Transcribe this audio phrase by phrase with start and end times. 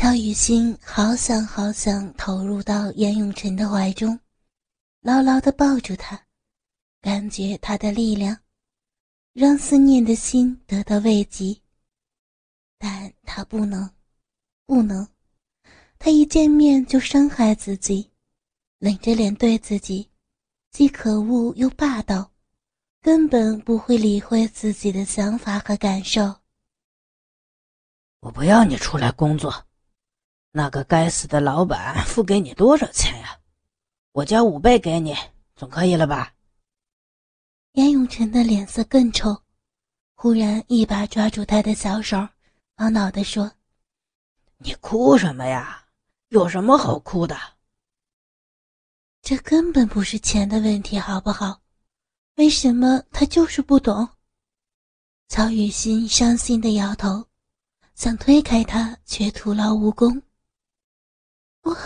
[0.00, 4.16] 乔雨欣好想好想投入到严永晨的怀中，
[5.00, 6.24] 牢牢的抱住他，
[7.00, 8.38] 感觉他的力量，
[9.32, 11.60] 让思念的心得到慰藉。
[12.78, 13.90] 但他不能，
[14.66, 15.04] 不能，
[15.98, 18.08] 他一见面就伤害自己，
[18.78, 20.08] 冷着脸对自己，
[20.70, 22.30] 既可恶又霸道。
[23.02, 26.36] 根本不会理会自己的想法和感受。
[28.20, 29.52] 我不要你出来工作，
[30.58, 33.38] 那个该死的老板付给你多少钱呀？
[34.10, 35.16] 我交五倍给你，
[35.54, 36.34] 总可以了吧？
[37.74, 39.40] 严永成的脸色更臭，
[40.16, 42.16] 忽然一把抓住他的小手，
[42.78, 43.52] 懊恼地说
[44.58, 45.84] ：“你哭什么呀？
[46.30, 47.38] 有什么好哭的？
[49.22, 51.60] 这根本不是钱的问题，好不好？”
[52.34, 54.08] 为什么他就是不懂？
[55.28, 57.24] 曹雨欣伤心的摇头，
[57.94, 60.20] 想推开他，却徒劳无功。
[61.68, 61.76] 我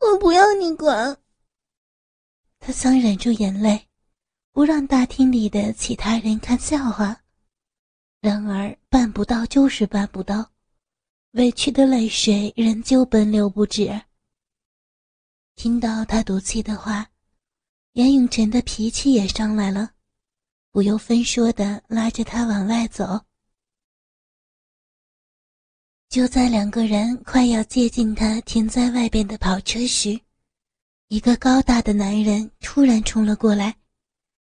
[0.00, 1.16] 我不要你管。
[2.58, 3.88] 他想忍住眼泪，
[4.52, 7.22] 不让大厅里的其他人看笑话，
[8.20, 10.50] 然而办不到就是办不到，
[11.32, 14.02] 委屈的泪水仍旧奔流不止。
[15.56, 17.08] 听到他赌气的话。
[17.94, 19.92] 严永成的脾气也上来了，
[20.72, 23.24] 不由分说的拉着他往外走。
[26.14, 30.16] 就在两个人快要接近他停在外边的跑车时，
[31.08, 33.74] 一个高大的男人突然冲了过来，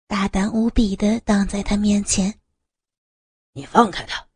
[0.05, 2.37] 大胆无比的挡在他面前
[3.55, 4.27] ：“你放开他！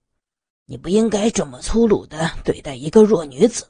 [0.67, 3.69] 你不应该这么粗鲁的对待一个弱女子。”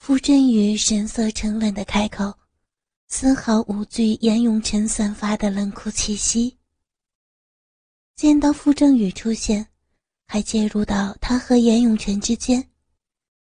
[0.00, 2.32] 傅振宇神色沉稳的开口。
[3.08, 6.56] 丝毫无惧严永成散发的冷酷气息。
[8.16, 9.68] 见到傅振宇出现，
[10.34, 12.68] 还介入到他和严永成之间，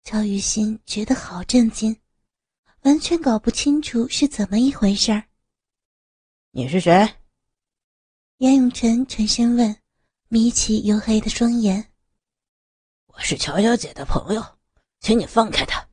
[0.04, 1.96] 乔雨欣觉得好震惊，
[2.82, 5.24] 完全搞不清楚是怎么一回事儿。
[6.52, 7.12] 你是谁？
[8.36, 9.76] 严永成沉声问，
[10.28, 11.90] 眯起黝黑的双眼。
[13.06, 14.40] 我是乔小姐的朋友，
[15.00, 15.84] 请你放开他。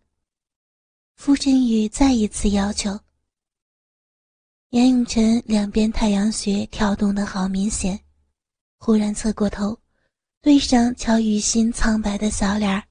[1.16, 3.00] 傅振宇再一次要求。
[4.70, 8.00] 严永成两边太阳穴跳动的好明显，
[8.78, 9.76] 忽然侧过头，
[10.44, 12.84] 对上乔雨欣苍白的小脸儿，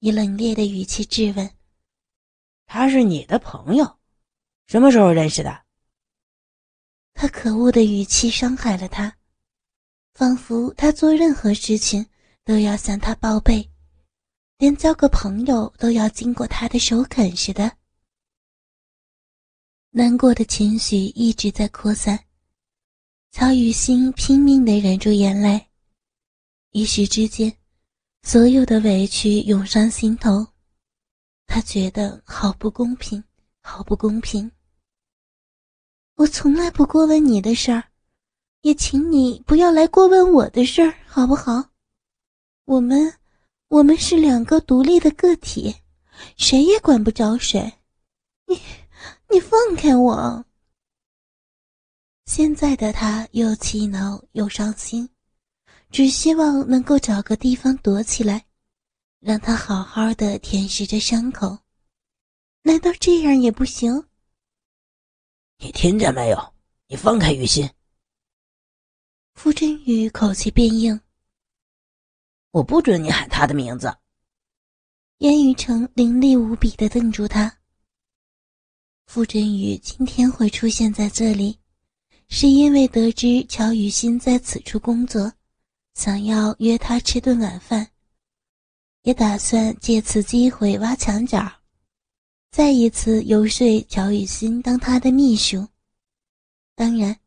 [0.00, 1.50] 以冷冽的语气质问
[2.68, 3.98] ：“他是你的朋友，
[4.66, 5.64] 什么时候认识的？”
[7.14, 9.16] 他可恶的语气伤害了他，
[10.12, 12.04] 仿佛他做任何事情
[12.44, 13.66] 都要向他报备，
[14.58, 17.74] 连交个朋友都要经过他的首肯似的。
[19.92, 22.22] 难过的情绪一直在扩散，
[23.30, 25.65] 乔雨欣拼命的忍住眼泪，
[26.76, 27.56] 一时之间，
[28.22, 30.46] 所有的委屈涌上心头，
[31.46, 33.24] 他觉得好不公平，
[33.62, 34.52] 好不公平。
[36.16, 37.82] 我从来不过问你的事儿，
[38.60, 41.70] 也请你不要来过问我的事儿，好不好？
[42.66, 43.10] 我们，
[43.68, 45.74] 我们是两个独立的个体，
[46.36, 47.72] 谁也管不着谁。
[48.46, 48.60] 你。
[49.30, 50.44] 你放开我！
[52.26, 55.08] 现在的他又气恼又伤心，
[55.96, 58.44] 只希望能够找个地方躲起来，
[59.18, 61.60] 让他好好的舔舐着伤口。
[62.60, 64.04] 难道这样也不行？
[65.56, 66.52] 你听见没有？
[66.88, 67.70] 你放开雨欣！
[69.36, 71.00] 傅振宇口气变硬。
[72.50, 73.96] 我不准你喊他的名字。
[75.20, 77.60] 严雨成凌厉无比的瞪住他。
[79.06, 81.58] 傅振宇今天会出现在这里，
[82.28, 85.32] 是因为得知乔雨欣在此处工作，
[85.96, 87.88] 想要约她吃顿晚饭，
[89.02, 91.50] 也打算借此机会挖墙脚，
[92.50, 95.66] 再一次游说乔雨欣当他的秘书。
[96.74, 97.18] 当然，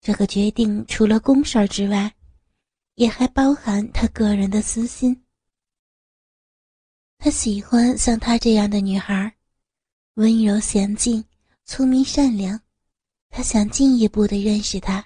[0.00, 2.14] 这个决定除了公事之外，
[2.94, 5.24] 也还包含他个人的私心。
[7.18, 9.34] 他喜欢像她这样的女孩。
[10.14, 11.24] 温柔娴静，
[11.64, 12.60] 聪明善良，
[13.28, 15.04] 他想进一步的认识她，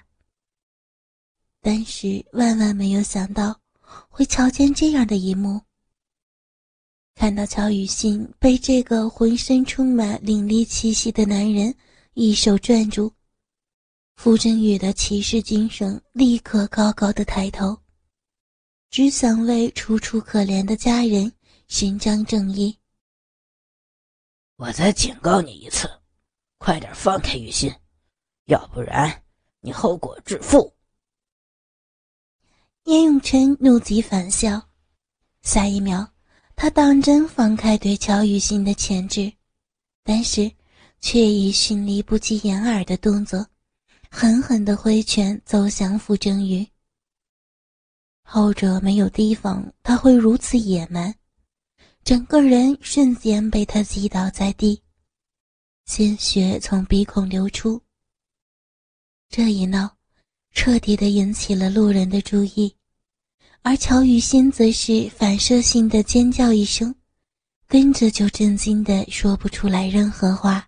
[1.71, 3.55] 但是万万没有想到
[4.09, 5.61] 会瞧见这样的一幕。
[7.13, 11.71] 看到乔雨欣被这个浑身充满凛冽气息的男人
[12.15, 13.13] 一手攥住，
[14.15, 17.77] 傅振宇的骑士精神立刻高高的抬头，
[18.89, 21.31] 只想为楚楚可怜的家人
[21.67, 22.75] 伸张正义。
[24.55, 25.87] 我再警告你一次，
[26.57, 27.71] 快点放开雨欣，
[28.45, 29.21] 要不然
[29.59, 30.75] 你后果自负。
[32.85, 34.69] 叶永成怒极反笑，
[35.43, 36.07] 下一秒，
[36.55, 39.31] 他当真放开对乔雨欣的牵制，
[40.03, 40.51] 但是
[40.99, 43.45] 却以迅雷不及掩耳的动作，
[44.09, 46.67] 狠狠地挥拳走向傅正宇。
[48.23, 51.13] 后者没有提防他会如此野蛮，
[52.03, 54.81] 整个人瞬间被他击倒在地，
[55.85, 57.81] 鲜血从鼻孔流出。
[59.29, 59.95] 这一闹，
[60.53, 62.75] 彻底的引起了路人的注意。
[63.61, 66.95] 而乔雨欣则是反射性的尖叫一声，
[67.67, 70.67] 跟着就震惊的说不出来任何话。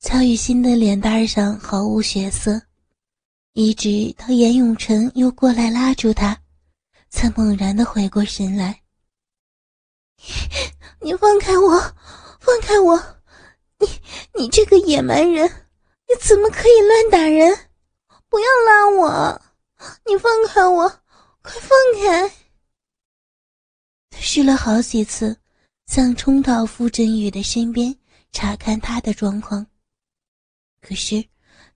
[0.00, 2.60] 乔雨欣的脸蛋上毫无血色，
[3.54, 6.38] 一直到严永成又过来拉住她，
[7.08, 8.82] 才猛然的回过神来
[11.00, 11.80] ：“你放开我，
[12.38, 13.02] 放开我！
[13.80, 13.88] 你
[14.38, 17.58] 你这个野蛮人，你怎么可以乱打人？
[18.34, 19.42] 不要拉我！
[20.06, 20.88] 你放开我！”
[21.40, 21.70] 快放
[22.02, 22.34] 开！
[24.18, 25.38] 试了好几次，
[25.86, 27.96] 想冲到傅振宇的身边
[28.32, 29.64] 查看他的状况。
[30.80, 31.24] 可是，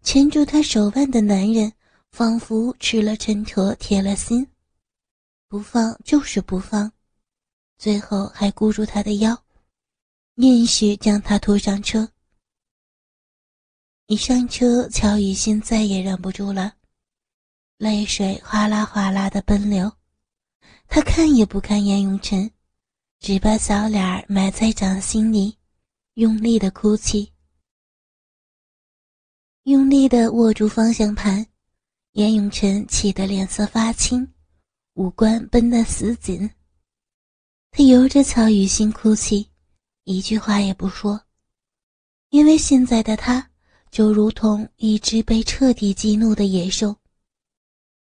[0.02, 1.72] 牵住他手腕的男人
[2.10, 4.44] 仿佛吃了秤砣铁了心，
[5.48, 6.90] 不放就是不放，
[7.78, 9.44] 最后还箍住他的腰，
[10.34, 12.10] 硬是将他拖上车。
[14.08, 16.72] 一上车，乔雨欣再也忍不住了。
[17.76, 19.92] 泪水哗啦哗啦的奔流，
[20.86, 22.50] 他看也不看严永成，
[23.20, 25.58] 只把小脸埋在掌心里，
[26.14, 27.30] 用力的哭泣，
[29.64, 31.46] 用力的握住方向盘。
[32.12, 34.26] 严永成气得脸色发青，
[34.94, 36.50] 五官绷得死紧。
[37.70, 39.50] 他由着乔雨欣哭泣，
[40.04, 41.26] 一句话也不说，
[42.30, 43.50] 因为现在的他
[43.90, 46.96] 就如同一只被彻底激怒的野兽。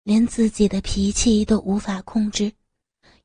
[0.03, 2.51] 连自己的脾气都无法控制，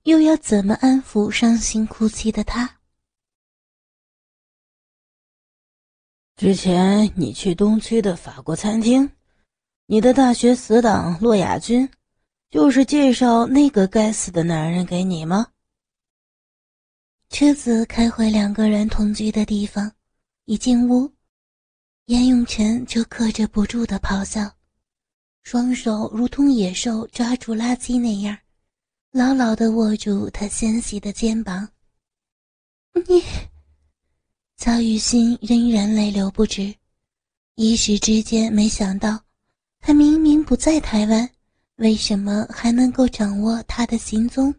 [0.05, 2.79] 又要怎么安抚伤心哭泣的他？
[6.37, 9.11] 之前你去东区的法国餐厅，
[9.87, 11.91] 你的大学死党洛亚军，
[12.49, 15.49] 就是介绍那个该死的男人给你吗？
[17.29, 19.93] 车子开回两个人同居的地方，
[20.45, 21.13] 一进屋，
[22.09, 24.51] 严永成就克制不住的咆哮。
[25.43, 28.35] 双手如同野兽抓住垃圾那样，
[29.11, 31.69] 牢牢地握住他纤细的肩膀。
[33.07, 33.23] 你，
[34.57, 36.75] 曹雨欣仍然泪流不止，
[37.57, 39.23] 一时之间没想到，
[39.79, 41.29] 他明明不在台湾，
[41.77, 44.55] 为什么还能够掌握他的行踪？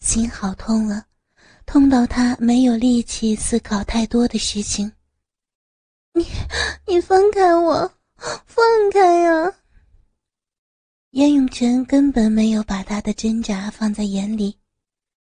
[0.00, 1.06] 心好痛啊，
[1.64, 4.92] 痛到他没有力气思考太多的事情。
[6.14, 6.26] 你，
[6.86, 7.90] 你放开我！
[8.16, 9.52] 放开呀！
[11.10, 14.58] 严永泉根本没有把他的挣扎放在眼里，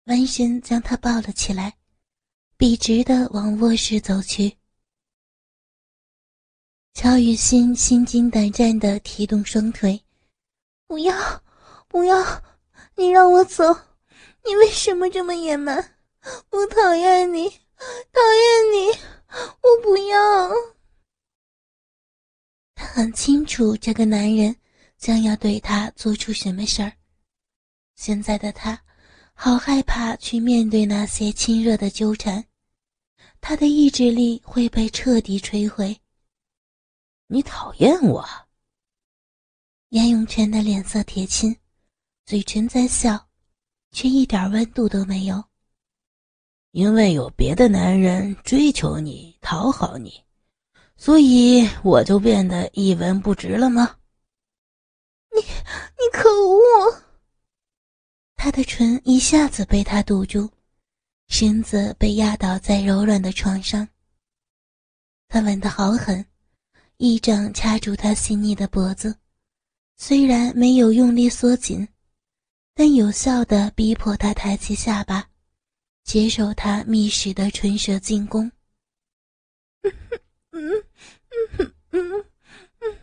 [0.05, 1.75] 弯身将他抱了起来，
[2.57, 4.57] 笔直的往卧室走去。
[6.93, 10.01] 乔雨欣心惊胆战的提动双腿
[10.87, 11.13] ：“不要，
[11.87, 12.41] 不要！
[12.95, 13.63] 你让我走！
[14.45, 15.77] 你为什么这么野蛮？
[16.49, 19.18] 我讨厌你，讨厌你！
[19.29, 20.49] 我不要！”
[22.75, 24.55] 他很清楚这个男人
[24.97, 26.93] 将要对他做出什么事儿。
[27.95, 28.81] 现在的他，
[29.33, 32.45] 好害怕去面对那些亲热的纠缠，
[33.41, 35.99] 他的意志力会被彻底摧毁。
[37.27, 38.25] 你讨厌我？
[39.89, 41.55] 严永泉的脸色铁青，
[42.25, 43.27] 嘴唇在笑，
[43.91, 45.43] 却一点温度都没有。
[46.71, 50.23] 因为有别的男人追求你，讨好你。
[50.97, 53.95] 所以我就变得一文不值了吗？
[55.31, 57.01] 你你可恶！
[58.35, 60.49] 他的唇一下子被他堵住，
[61.27, 63.87] 身子被压倒在柔软的床上。
[65.27, 66.25] 他吻得好狠，
[66.97, 69.15] 一掌掐住他细腻的脖子，
[69.95, 71.87] 虽然没有用力缩紧，
[72.73, 75.28] 但有效的逼迫他抬起下巴，
[76.09, 78.51] 接受他密实的唇舌进攻。
[79.83, 80.83] 嗯
[81.29, 82.25] 嗯嗯
[82.79, 82.97] 嗯，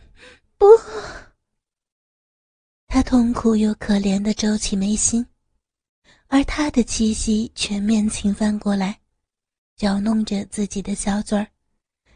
[0.57, 0.65] 不！
[2.85, 5.25] 他痛苦又可怜的皱起眉心，
[6.27, 8.99] 而他的气息全面侵犯过来，
[9.77, 11.47] 搅弄着自己的小嘴儿，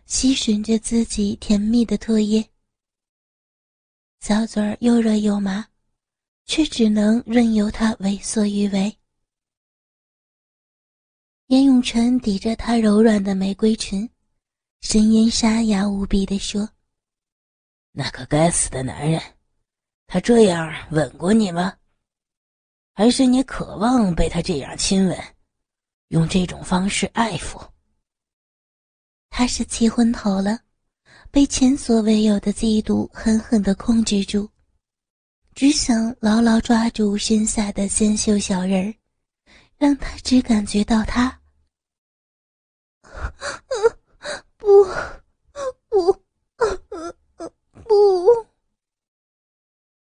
[0.06, 2.46] 吸吮着自己甜蜜的唾液。
[4.20, 5.66] 小嘴儿又热又麻，
[6.46, 8.94] 却只能任由他为所欲为。
[11.52, 14.10] 严永成抵着他柔软的玫瑰唇。
[14.80, 16.70] 声音沙哑无比地说
[17.92, 19.22] ：“那个该死的男人，
[20.08, 21.74] 他这样吻过你吗？”
[22.96, 25.18] 还是你渴望被他这样亲吻，
[26.08, 27.62] 用这种方式爱抚？
[29.30, 30.58] 他是气昏头了，
[31.32, 34.50] 被前所未有的嫉妒狠狠的控制住，
[35.54, 38.96] 只想牢牢抓住身下的纤秀小人儿，
[39.78, 41.41] 让他只感觉到他。
[44.58, 44.84] 不，
[45.90, 46.14] 不，
[47.84, 48.48] 不！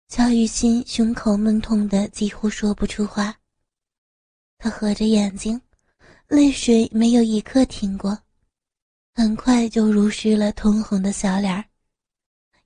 [0.08, 3.38] 乔雨欣胸口闷痛的几乎说不出话。
[4.58, 5.60] 他合着眼睛，
[6.28, 8.18] 泪水没有一刻停过，
[9.14, 11.64] 很快就濡湿了通红的小脸儿，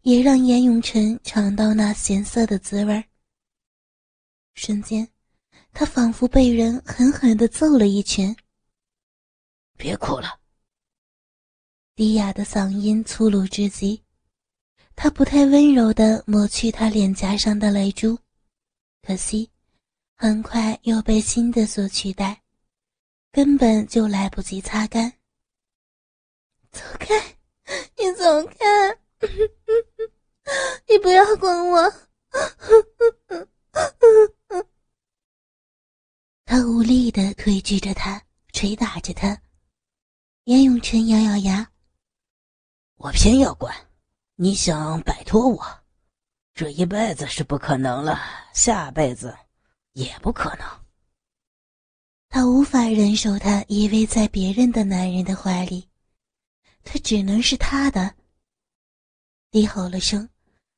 [0.03, 3.05] 也让严永成尝到那咸涩的滋味儿。
[4.55, 5.09] 瞬间，
[5.73, 8.35] 他仿佛被人狠狠的揍了一拳。
[9.81, 10.39] 别哭了。
[11.97, 14.03] 低哑的嗓音粗鲁至极，
[14.95, 18.19] 他不太温柔地抹去他脸颊上的泪珠，
[19.03, 19.51] 可惜，
[20.17, 22.43] 很快又被新的所取代，
[23.33, 25.11] 根本就来不及擦干。
[26.71, 27.15] 走开，
[27.97, 28.99] 你走开，
[30.89, 31.93] 你不要管我。
[36.45, 38.23] 他无力地推拒着他，
[38.53, 39.41] 捶打着他。
[40.50, 41.71] 严永成咬咬牙。
[42.97, 43.73] 我偏要管，
[44.35, 45.64] 你想摆脱我，
[46.54, 48.19] 这一辈子是不可能了，
[48.52, 49.33] 下辈子
[49.92, 50.66] 也不可能。
[52.28, 55.88] 他无法忍受他依偎在别人的男人的怀里，
[56.83, 58.12] 他只能是他的。
[59.52, 60.28] 低吼了声，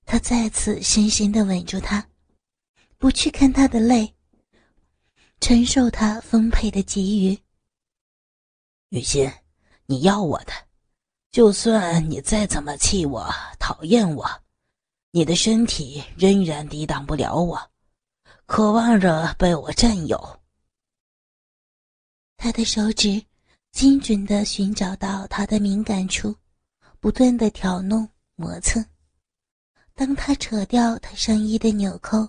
[0.04, 2.06] 他再次深深的吻住他，
[2.98, 4.14] 不去看他的泪，
[5.40, 7.38] 承受他丰沛的给予。
[8.90, 9.32] 雨欣，
[9.92, 10.52] 你要我的。
[11.30, 14.26] 就算你再怎么气我、讨厌我，
[15.10, 17.60] 你的身体仍然抵挡不了我，
[18.46, 20.40] 渴望着被我占有。
[22.38, 23.22] 他的手指
[23.70, 26.34] 精准的寻找到他的敏感处，
[26.98, 28.82] 不断的挑弄、磨蹭。
[29.94, 32.26] 当他扯掉他上衣的纽扣，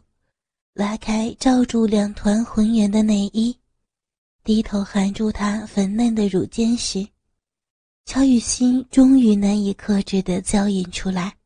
[0.74, 3.58] 拉开罩住两团浑圆的内衣，
[4.44, 7.08] 低头含住他粉嫩的乳尖时，
[8.06, 11.38] 乔雨欣终于难以克制的娇吟出来。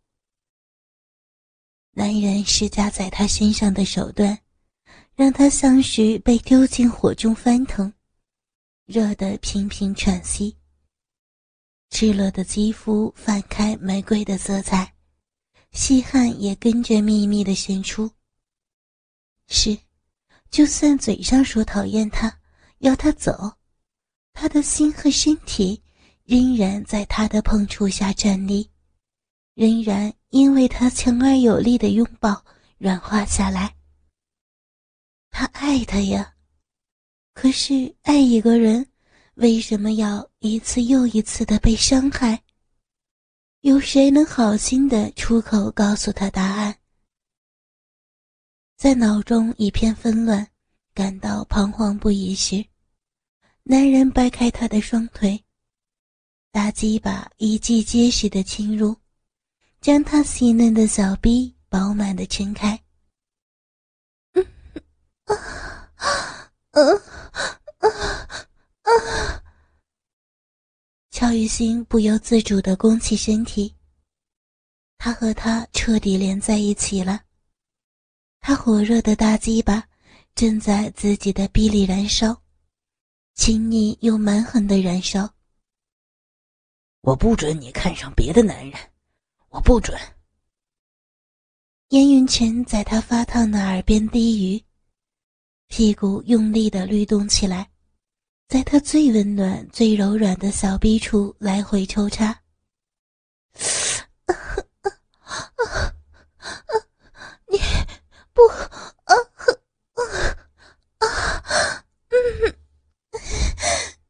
[1.91, 4.37] 男人施加在她身上的手段，
[5.15, 7.93] 让她像是被丢进火中翻腾，
[8.85, 10.57] 热得频频喘息。
[11.89, 14.93] 赤裸的肌肤泛开玫瑰的色彩，
[15.71, 18.11] 细汗也跟着密密的渗出。
[19.47, 19.77] 是，
[20.49, 22.39] 就算嘴上说讨厌他，
[22.79, 23.57] 要他走，
[24.33, 25.81] 他的心和身体。
[26.27, 28.69] 仍然在他的碰触下站立，
[29.53, 32.43] 仍然因为他强而有力的拥抱
[32.77, 33.74] 软化下来。
[35.31, 36.36] 他爱他呀，
[37.34, 38.86] 可是爱一个人，
[39.36, 42.43] 为什么要一次又一次的被伤害？
[43.62, 46.77] 有谁能好心的出口告诉他答案？
[48.75, 50.46] 在脑中一片纷乱，
[50.93, 52.65] 感到彷徨不已时，
[53.63, 55.41] 男人掰开他的双腿。
[56.57, 58.95] 大鸡巴一记结实的侵入，
[59.79, 62.81] 将他细嫩的小臂饱满的撑开。
[71.11, 73.75] 乔雨欣不由自主的弓起身体，
[74.97, 77.21] 他和他彻底连在一起了。
[78.39, 79.87] 他火热的大鸡巴
[80.33, 82.41] 正在自己的臂里燃烧，
[83.35, 85.37] 亲昵又蛮横的燃烧。
[87.07, 88.77] 我不准你看上别的男人，
[89.47, 89.97] 我不准。
[91.87, 94.61] 严云泉在他发烫的耳边低语，
[95.69, 97.69] 屁股用力的律动起来，
[98.49, 102.37] 在他最温暖、最柔软的小臂处来回抽插。
[107.47, 107.57] 你
[108.33, 108.69] 不啊
[109.05, 109.15] 啊
[110.97, 111.85] 啊！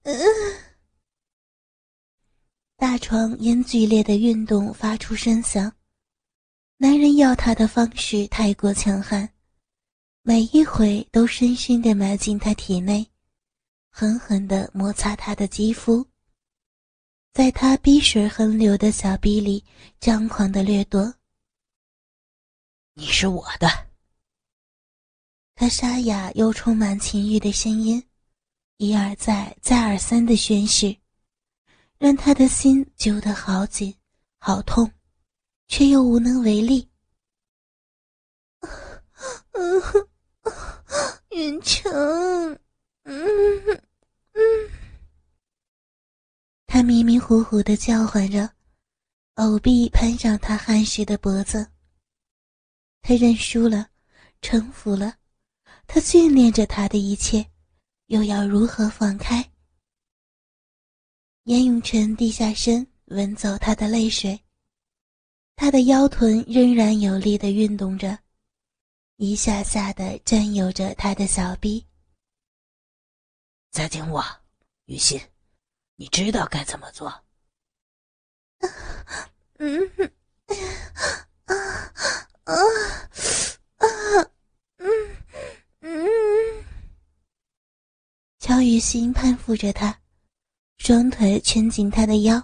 [0.01, 0.57] 嗯嗯。
[2.79, 5.71] 大床因剧烈的运动发出声响，
[6.77, 9.29] 男人要她的方式太过强悍，
[10.23, 13.07] 每一回都深深地埋进她体内，
[13.89, 16.05] 狠狠地摩擦她的肌肤，
[17.33, 19.63] 在她逼水横流的小臂里
[19.99, 21.13] 张狂地掠夺。
[22.95, 23.67] 你是我的，
[25.53, 28.03] 他沙哑又充满情欲的声音，
[28.77, 30.95] 一而再、再而三的宣誓。
[31.97, 33.95] 让他的心揪得好紧，
[34.37, 34.91] 好痛，
[35.67, 36.89] 却又无能为力。
[41.31, 41.91] 云城，
[43.03, 43.81] 嗯
[44.33, 44.69] 嗯。
[46.67, 48.49] 他迷迷糊糊的叫唤着，
[49.35, 51.71] 藕臂攀上他汗湿的脖子。
[53.01, 53.89] 他认输了，
[54.41, 55.15] 臣服了。
[55.87, 57.49] 他训练着他的一切，
[58.07, 59.51] 又要如何放开？
[61.47, 64.37] 严永成低下身，吻走他的泪水。
[65.55, 68.19] 他的腰臀仍然有力地运动着，
[69.15, 71.87] 一下下的占有着他的小臂。
[73.71, 74.21] 再听我，
[74.87, 75.21] 雨欣，
[75.95, 77.07] 你知道该怎么做？
[79.59, 79.89] 嗯，
[81.45, 81.55] 啊
[82.43, 82.53] 啊
[83.77, 83.87] 啊，
[84.79, 84.89] 嗯
[85.79, 86.65] 嗯。
[88.37, 89.97] 乔雨欣攀附着他。
[90.87, 92.41] 双腿圈紧他的腰，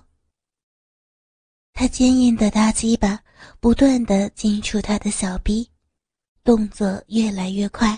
[1.71, 3.23] 他坚硬的大鸡巴
[3.61, 5.71] 不断的进出他的小臂，
[6.43, 7.97] 动作越来越快，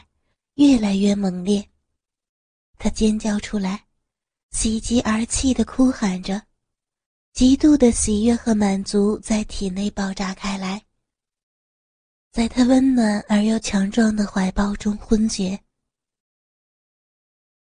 [0.53, 1.67] 越来越猛烈。
[2.77, 3.87] 他尖叫出来，
[4.51, 6.39] 喜极而泣的哭喊着，
[7.33, 10.85] 极度的喜悦和满足在体内爆炸开来，
[12.31, 15.59] 在他温暖而又强壮的怀抱中昏厥，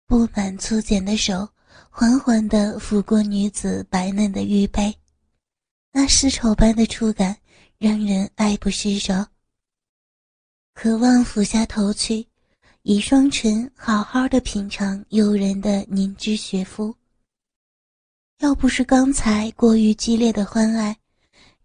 [0.05, 1.45] 布满粗茧的手。
[1.89, 4.95] 缓缓地抚过女子白嫩的玉背，
[5.91, 7.37] 那丝绸般的触感
[7.77, 9.13] 让人爱不释手。
[10.73, 12.25] 渴望俯下头去，
[12.83, 16.95] 以双唇好好的品尝诱人的凝脂雪肤。
[18.39, 20.97] 要不是刚才过于激烈的欢爱，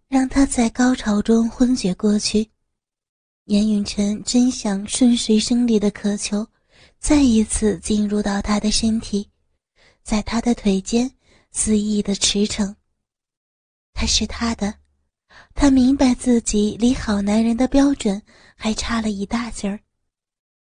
[0.08, 2.50] 让他在高潮中昏厥过去，
[3.44, 6.46] 严允晨真想顺随生理的渴求，
[6.98, 9.30] 再一次进入到他的身体。
[10.06, 11.10] 在他的腿间
[11.50, 12.72] 肆意的驰骋。
[13.92, 14.72] 他是他的，
[15.52, 18.22] 他明白自己离好男人的标准
[18.54, 19.80] 还差了一大截儿。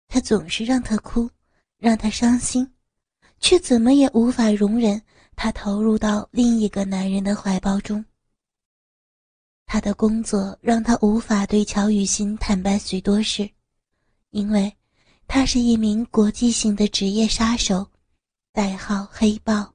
[0.07, 1.27] 他总是让他哭，
[1.79, 2.71] 让他伤心，
[3.39, 5.01] 却怎么也无法容忍
[5.35, 8.05] 他投入到另一个男人的怀抱中。
[9.65, 13.49] 他的工作让他无法对乔雨欣坦白许多事，
[14.29, 14.71] 因为
[15.25, 17.87] 他是一名国际性的职业杀手。
[18.53, 19.73] 代号黑豹。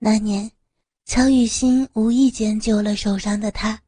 [0.00, 0.50] 那年，
[1.04, 3.80] 乔雨欣无意间救了受伤的他，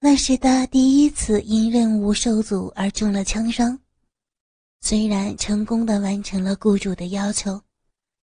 [0.00, 3.78] 那是他第一次因任务受阻而中了枪伤。
[4.80, 7.60] 虽然成功的完成了雇主的要求，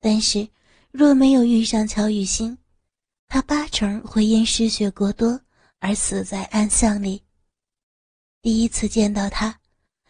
[0.00, 0.48] 但是
[0.90, 2.58] 若没有遇上乔雨欣，
[3.28, 5.40] 他八成会因失血过多
[5.78, 7.22] 而死在暗巷里。
[8.42, 9.60] 第一次见到他，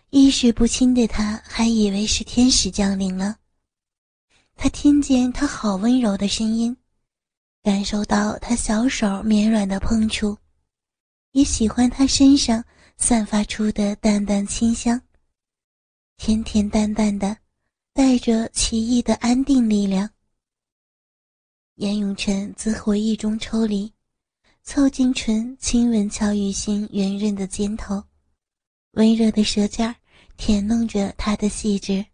[0.09, 3.37] 意识不清的他还以为是天使降临了。
[4.57, 6.77] 他听见他好温柔的声音，
[7.63, 10.37] 感受到他小手绵软的碰触，
[11.33, 12.65] 也喜欢他身上
[12.97, 15.01] 散发出的淡淡清香。
[16.17, 17.37] 甜甜淡淡的，
[17.93, 20.09] 带着奇异的安定力量。
[21.75, 23.93] 严永成自回忆中抽离，
[24.63, 28.03] 凑近唇亲吻乔雨欣圆润的肩头，
[28.93, 29.95] 温热的舌尖
[30.37, 32.07] 舔弄着她的细致。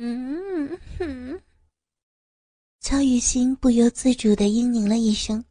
[0.00, 1.40] 嗯哼，
[2.78, 5.44] 乔雨欣不由自主的嘤咛了一声，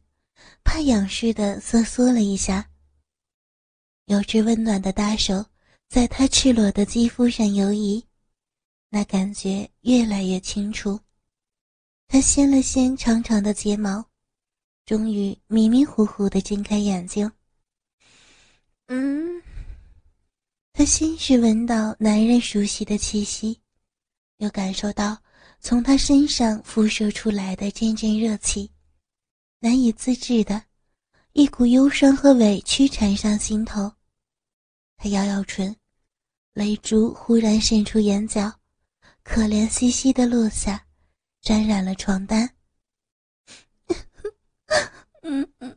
[0.64, 2.70] 怕痒似的瑟缩了一下。
[4.06, 5.44] 有只温暖的大手
[5.86, 8.02] 在她赤裸的肌肤上游移，
[8.88, 10.98] 那感觉越来越清楚。
[12.06, 14.02] 她掀了掀长长的睫毛，
[14.86, 17.30] 终于迷迷糊糊的睁开眼睛。
[18.86, 19.42] 嗯，
[20.72, 23.60] 她先是闻到男人熟悉的气息。
[24.38, 25.20] 又感受到
[25.60, 28.70] 从他身上辐射出来的阵阵热气，
[29.58, 30.62] 难以自制的，
[31.32, 33.92] 一股忧伤和委屈缠上心头。
[34.96, 35.74] 他咬咬唇，
[36.52, 38.60] 泪珠忽然渗出眼角，
[39.24, 40.86] 可怜兮兮的落下，
[41.40, 42.48] 沾染了床单。
[45.22, 45.76] 嗯嗯，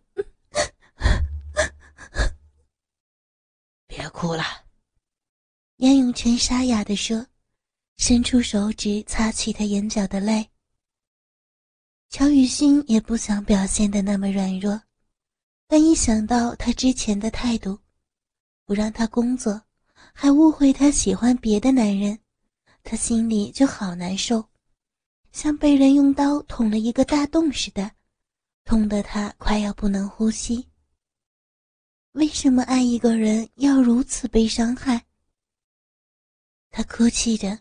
[3.88, 4.44] 别哭了，
[5.78, 7.26] 严永成沙哑地说。
[8.02, 10.50] 伸出手指擦去他眼角的泪。
[12.10, 14.82] 乔雨欣也不想表现的那么软弱，
[15.68, 17.78] 但一想到他之前的态度，
[18.66, 19.62] 不让他工作，
[20.16, 22.18] 还误会他喜欢别的男人，
[22.84, 24.50] 他心里就好难受，
[25.32, 27.92] 像被人用刀捅了一个大洞似的，
[28.66, 30.68] 痛得他快要不能呼吸。
[32.14, 35.06] 为什么爱一个人要如此被伤害？
[36.72, 37.60] 他哭泣着。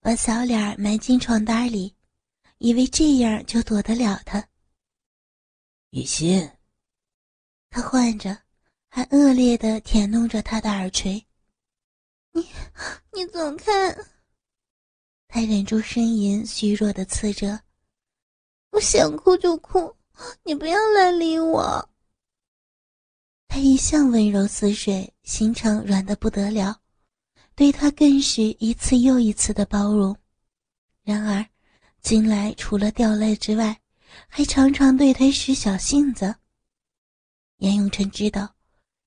[0.00, 1.94] 把小脸埋进床单里，
[2.58, 4.48] 以为这样就躲得了他。
[5.90, 6.50] 雨欣，
[7.70, 8.36] 他唤着，
[8.88, 11.24] 还恶劣的舔弄着他的耳垂。
[12.32, 12.46] 你
[13.12, 13.96] 你走开！
[15.26, 17.60] 他忍住呻吟，虚弱的刺着。
[18.70, 19.94] 我想哭就哭，
[20.42, 21.90] 你不要来理我。
[23.48, 26.80] 他一向温柔似水，心肠软的不得了，
[27.58, 30.16] 对他更是一次又一次的包容。
[31.02, 31.44] 然而，
[32.00, 33.76] 近来除了掉泪之外，
[34.28, 36.32] 还常常对他使小性子。
[37.56, 38.54] 严永成知道，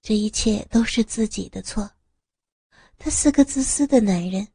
[0.02, 1.90] 这一切都是自己的错。
[2.98, 4.46] 他是个自私的男人。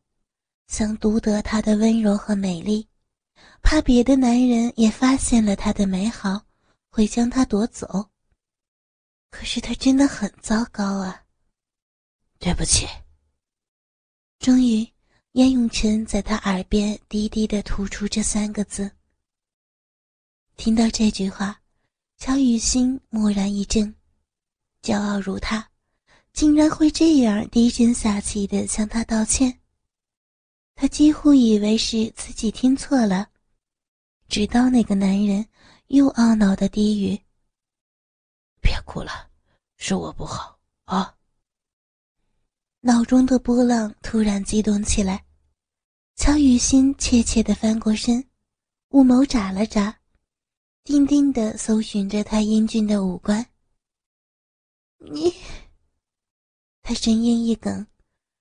[0.66, 2.86] 想独得她的温柔和美丽，
[3.62, 6.42] 怕别的男人也发现了她的美好，
[6.90, 8.10] 会将她夺走。
[9.30, 11.22] 可是他真的很糟糕啊！
[12.38, 12.86] 对不起。
[14.38, 14.86] 终于，
[15.32, 18.90] 燕永晨在他耳边低低的吐出这三个字。
[20.56, 21.60] 听到这句话，
[22.16, 23.92] 乔雨欣蓦然一怔，
[24.82, 25.68] 骄傲如他，
[26.32, 29.60] 竟然会这样低声下气的向他道歉。
[30.74, 33.30] 他几乎以为是自己听错了，
[34.28, 35.46] 直到那个男人
[35.88, 37.18] 又懊恼的低语
[38.60, 39.30] ：“别哭了，
[39.76, 40.55] 是我不好。”
[43.06, 45.24] 中的波浪突然激动起来，
[46.16, 48.28] 乔雨欣怯怯地翻过身，
[48.88, 50.00] 雾眸眨了眨，
[50.82, 53.46] 定定地搜寻着他英俊的五官。
[54.98, 55.32] 你，
[56.82, 57.86] 他声音一哽，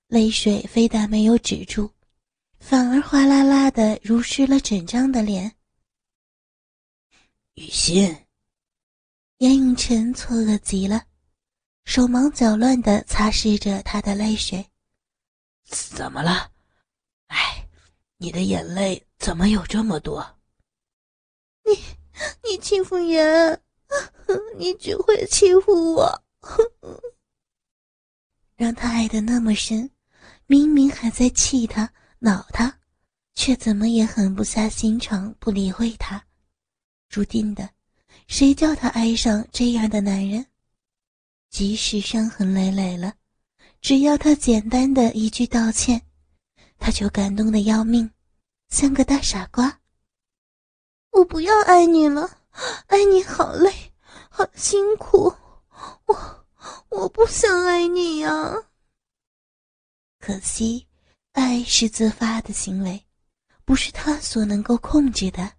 [0.08, 1.92] 泪水非但没有止住。
[2.58, 5.56] 反而哗啦啦的濡湿了整张的脸。
[7.54, 8.26] 雨欣，
[9.38, 11.06] 严永成错愕极了，
[11.86, 14.66] 手忙脚乱的擦拭着他的泪水。
[15.64, 16.52] 怎么了？
[17.28, 17.68] 哎，
[18.18, 20.38] 你的眼泪怎么有这么多？
[21.64, 21.72] 你，
[22.44, 23.62] 你欺负人，
[24.58, 26.24] 你只会欺负我，
[28.58, 29.90] 让他爱的那么深，
[30.48, 31.92] 明明还在气他。
[32.20, 32.80] 恼他，
[33.36, 36.24] 却怎么也狠不下心肠不理会他。
[37.10, 37.70] 注定的，
[38.28, 40.46] 谁叫他爱上这样的男人？
[41.56, 43.14] 即使伤痕累累了，
[43.80, 46.02] 只要他简单的一句道歉，
[46.78, 48.12] 他就感动的要命，
[48.68, 49.80] 像个大傻瓜。
[51.12, 52.30] 我不要爱你了，
[52.88, 53.72] 爱你好累，
[54.30, 55.34] 好辛苦，
[56.08, 56.46] 我
[56.90, 58.54] 我不想爱你呀。
[60.20, 60.86] 可惜。
[61.32, 63.02] 爱是自发的行为，
[63.64, 65.54] 不是他所能够控制的。